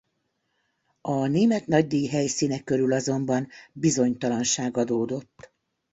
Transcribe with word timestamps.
A 1.01 1.27
német 1.27 1.67
nagydíj 1.67 2.07
helyszíne 2.07 2.63
körül 2.63 2.91
azonban 2.93 3.47
bizonytalanság 3.73 4.77
adódott. 4.77 5.53